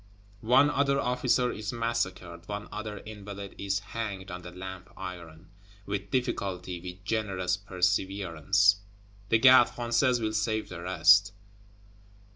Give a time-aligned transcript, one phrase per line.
[0.49, 5.51] One other officer is massacred; one other Invalide is hanged on the Lamp iron;
[5.85, 8.77] with difficulty, with generous perseverance,
[9.29, 11.33] the Gardes Françaises will save the rest.